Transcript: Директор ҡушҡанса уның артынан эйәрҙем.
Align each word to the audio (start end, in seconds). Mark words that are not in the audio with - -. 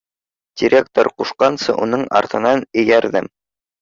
Директор 0.61 1.09
ҡушҡанса 1.21 1.75
уның 1.85 2.07
артынан 2.21 2.65
эйәрҙем. 2.83 3.33